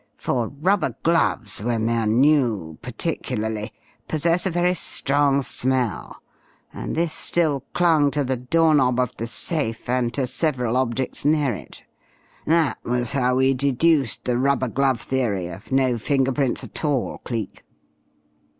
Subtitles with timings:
[0.17, 3.71] For rubber gloves, when they are new, particularly,
[4.07, 6.23] possess a very strong smell,
[6.73, 11.23] and this still clung to the door knob of the safe, and to several objects
[11.23, 11.83] near it.
[12.47, 17.19] That was how we deduced the rubber glove theory of no finger prints at all,
[17.23, 17.63] Cleek."